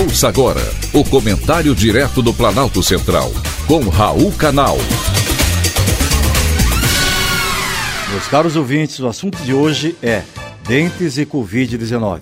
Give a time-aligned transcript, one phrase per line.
[0.00, 0.60] Ouça agora
[0.94, 3.32] o comentário direto do Planalto Central,
[3.66, 4.76] com Raul Canal.
[8.08, 10.22] Meus caros ouvintes, o assunto de hoje é
[10.68, 12.20] dentes e Covid-19.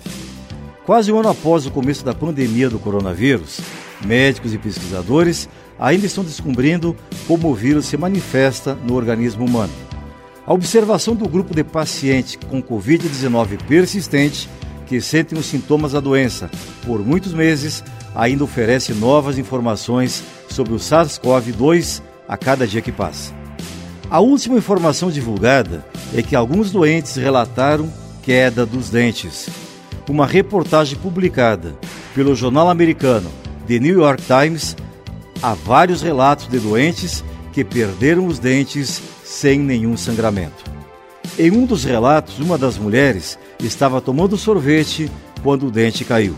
[0.87, 3.59] Quase um ano após o começo da pandemia do coronavírus,
[4.03, 5.47] médicos e pesquisadores
[5.77, 6.95] ainda estão descobrindo
[7.27, 9.73] como o vírus se manifesta no organismo humano.
[10.47, 14.49] A observação do grupo de pacientes com Covid-19 persistente
[14.87, 16.49] que sentem os sintomas da doença
[16.85, 17.83] por muitos meses
[18.15, 23.33] ainda oferece novas informações sobre o SARS-CoV-2 a cada dia que passa.
[24.09, 27.91] A última informação divulgada é que alguns doentes relataram
[28.23, 29.49] queda dos dentes.
[30.09, 31.75] Uma reportagem publicada
[32.15, 33.29] pelo jornal americano
[33.67, 34.75] The New York Times
[35.43, 40.76] há vários relatos de doentes que perderam os dentes sem nenhum sangramento.
[41.39, 45.11] Em um dos relatos, uma das mulheres estava tomando sorvete
[45.43, 46.35] quando o dente caiu.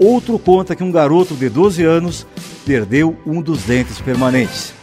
[0.00, 2.26] Outro conta que um garoto de 12 anos
[2.64, 4.74] perdeu um dos dentes permanentes.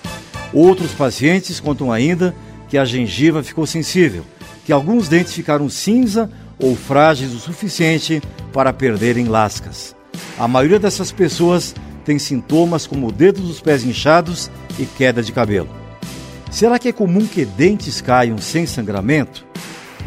[0.53, 2.33] Outros pacientes contam ainda
[2.69, 4.23] que a gengiva ficou sensível,
[4.65, 8.21] que alguns dentes ficaram cinza ou frágeis o suficiente
[8.53, 9.93] para perderem lascas.
[10.39, 14.49] A maioria dessas pessoas tem sintomas como dedos dos pés inchados
[14.79, 15.82] e queda de cabelo.
[16.53, 19.43] Será que é comum que dentes caiam sem sangramento?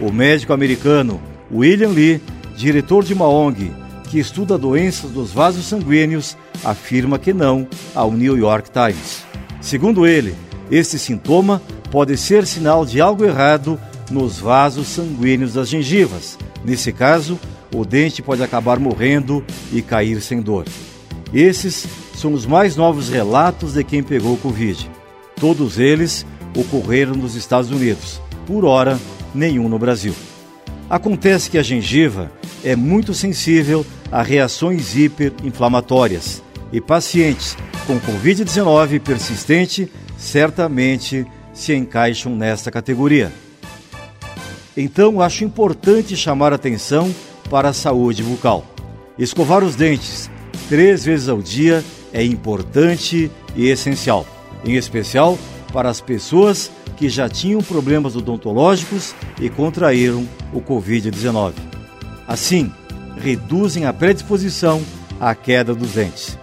[0.01, 1.21] O médico americano
[1.53, 2.23] William Lee,
[2.57, 3.73] diretor de uma ONG
[4.09, 9.25] que estuda doenças dos vasos sanguíneos, afirma que não ao New York Times.
[9.61, 10.37] Segundo ele,
[10.71, 13.77] este sintoma pode ser sinal de algo errado
[14.09, 16.39] nos vasos sanguíneos das gengivas.
[16.65, 17.41] Nesse caso,
[17.75, 20.65] o dente pode acabar morrendo e cair sem dor.
[21.35, 24.89] Esses são os mais novos relatos de quem pegou Covid.
[25.39, 26.25] Todos eles
[26.57, 28.99] ocorreram nos Estados Unidos, por hora,
[29.35, 30.15] nenhum no Brasil.
[30.89, 32.31] Acontece que a gengiva
[32.65, 42.71] é muito sensível a reações hiperinflamatórias e pacientes com Covid-19 persistente certamente se encaixam nesta
[42.71, 43.33] categoria.
[44.77, 47.15] Então, acho importante chamar atenção
[47.49, 48.65] para a saúde bucal.
[49.19, 50.31] Escovar os dentes
[50.69, 51.83] três vezes ao dia
[52.13, 54.27] é importante e essencial,
[54.65, 55.39] em especial
[55.77, 61.53] para as pessoas que já tinham problemas odontológicos e contraíram o Covid-19.
[62.27, 62.73] Assim,
[63.21, 64.83] reduzem a predisposição
[65.21, 66.39] à queda dos dentes.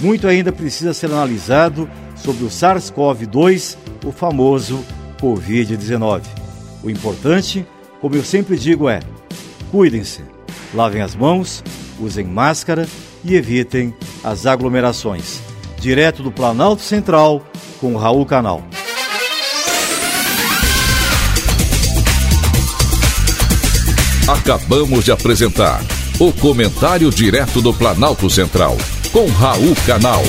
[0.00, 1.86] Muito ainda precisa ser analisado
[2.16, 4.82] sobre o SARS-CoV-2, o famoso
[5.20, 6.22] Covid-19.
[6.82, 7.66] O importante,
[8.00, 9.00] como eu sempre digo, é:
[9.70, 10.22] cuidem-se,
[10.72, 11.62] lavem as mãos,
[12.00, 12.88] usem máscara
[13.22, 15.42] e evitem as aglomerações.
[15.78, 17.44] Direto do Planalto Central,
[17.84, 18.62] com Raul Canal.
[24.26, 25.82] Acabamos de apresentar
[26.18, 28.78] o Comentário Direto do Planalto Central,
[29.12, 30.22] com Raul Canal.